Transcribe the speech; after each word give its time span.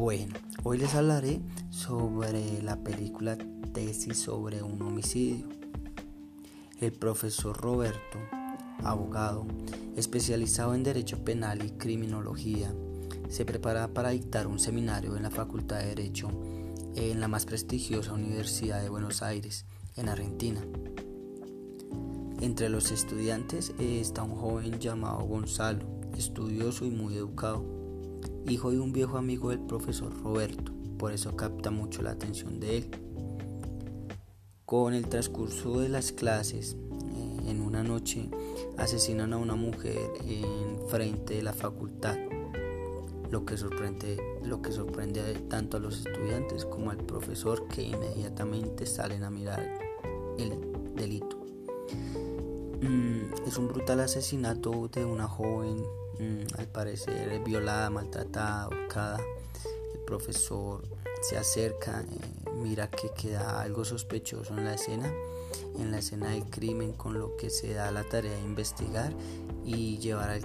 Bueno, 0.00 0.32
hoy 0.62 0.78
les 0.78 0.94
hablaré 0.94 1.42
sobre 1.68 2.62
la 2.62 2.82
película 2.82 3.36
Tesis 3.74 4.18
sobre 4.18 4.62
un 4.62 4.80
homicidio. 4.80 5.46
El 6.80 6.92
profesor 6.92 7.54
Roberto, 7.54 8.18
abogado, 8.82 9.46
especializado 9.96 10.74
en 10.74 10.84
Derecho 10.84 11.22
Penal 11.22 11.62
y 11.66 11.72
Criminología, 11.72 12.72
se 13.28 13.44
prepara 13.44 13.88
para 13.88 14.08
dictar 14.08 14.46
un 14.46 14.58
seminario 14.58 15.18
en 15.18 15.22
la 15.22 15.30
Facultad 15.30 15.80
de 15.80 15.88
Derecho 15.88 16.30
en 16.94 17.20
la 17.20 17.28
más 17.28 17.44
prestigiosa 17.44 18.14
Universidad 18.14 18.80
de 18.80 18.88
Buenos 18.88 19.20
Aires, 19.20 19.66
en 19.96 20.08
Argentina. 20.08 20.62
Entre 22.40 22.70
los 22.70 22.90
estudiantes 22.90 23.74
está 23.78 24.22
un 24.22 24.34
joven 24.34 24.80
llamado 24.80 25.18
Gonzalo, 25.24 25.84
estudioso 26.16 26.86
y 26.86 26.90
muy 26.90 27.16
educado 27.16 27.79
hijo 28.46 28.70
de 28.70 28.80
un 28.80 28.92
viejo 28.92 29.16
amigo 29.16 29.50
del 29.50 29.60
profesor 29.60 30.12
Roberto, 30.22 30.72
por 30.98 31.12
eso 31.12 31.36
capta 31.36 31.70
mucho 31.70 32.02
la 32.02 32.10
atención 32.10 32.60
de 32.60 32.78
él. 32.78 32.90
Con 34.64 34.94
el 34.94 35.08
transcurso 35.08 35.80
de 35.80 35.88
las 35.88 36.12
clases, 36.12 36.76
eh, 37.14 37.50
en 37.50 37.60
una 37.60 37.82
noche 37.82 38.28
asesinan 38.76 39.32
a 39.32 39.36
una 39.36 39.56
mujer 39.56 39.98
en 40.26 40.88
frente 40.88 41.34
de 41.34 41.42
la 41.42 41.52
facultad, 41.52 42.16
lo 43.30 43.44
que 43.44 43.56
sorprende, 43.56 44.16
lo 44.44 44.60
que 44.62 44.72
sorprende 44.72 45.34
tanto 45.48 45.76
a 45.76 45.80
los 45.80 45.98
estudiantes 45.98 46.64
como 46.64 46.90
al 46.90 46.98
profesor 46.98 47.68
que 47.68 47.82
inmediatamente 47.82 48.86
salen 48.86 49.24
a 49.24 49.30
mirar 49.30 49.66
el 50.38 50.52
delito. 50.94 51.40
Mm, 53.50 53.52
es 53.52 53.58
un 53.58 53.68
brutal 53.68 54.00
asesinato 54.00 54.88
de 54.88 55.04
una 55.04 55.26
joven 55.26 55.84
Mm, 56.20 56.42
al 56.58 56.66
parecer 56.66 57.42
violada, 57.42 57.88
maltratada, 57.88 58.64
ahorcada. 58.64 59.20
El 59.94 60.00
profesor 60.00 60.86
se 61.22 61.38
acerca, 61.38 62.02
eh, 62.02 62.50
mira 62.62 62.90
que 62.90 63.10
queda 63.16 63.62
algo 63.62 63.86
sospechoso 63.86 64.54
en 64.58 64.66
la 64.66 64.74
escena, 64.74 65.10
en 65.78 65.90
la 65.90 66.00
escena 66.00 66.30
del 66.30 66.44
crimen, 66.44 66.92
con 66.92 67.18
lo 67.18 67.38
que 67.38 67.48
se 67.48 67.72
da 67.72 67.90
la 67.90 68.04
tarea 68.04 68.32
de 68.32 68.42
investigar 68.42 69.14
y 69.64 69.96
llevar 69.96 70.32
el, 70.32 70.44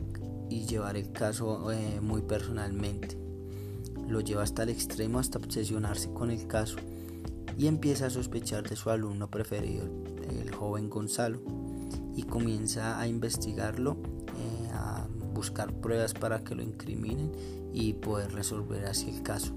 y 0.50 0.66
llevar 0.66 0.96
el 0.96 1.12
caso 1.12 1.70
eh, 1.74 2.00
muy 2.00 2.22
personalmente. 2.22 3.18
Lo 4.08 4.22
lleva 4.22 4.44
hasta 4.44 4.64
el 4.64 4.70
extremo, 4.70 5.20
hasta 5.20 5.40
obsesionarse 5.40 6.10
con 6.14 6.32
el 6.32 6.48
caso 6.48 6.78
y 7.58 7.68
empieza 7.68 8.06
a 8.06 8.10
sospechar 8.10 8.70
de 8.70 8.78
su 8.78 8.90
alumno 8.90 9.30
preferido, 9.30 9.84
el 10.30 10.56
joven 10.56 10.90
Gonzalo, 10.90 11.42
y 12.16 12.24
comienza 12.24 13.00
a 13.00 13.08
investigarlo 13.08 13.98
buscar 15.36 15.74
pruebas 15.74 16.14
para 16.14 16.44
que 16.44 16.56
lo 16.56 16.64
incriminen 16.64 17.32
y 17.74 17.94
poder 17.94 18.32
resolver 18.32 18.86
así 18.86 19.10
el 19.10 19.22
caso. 19.22 19.54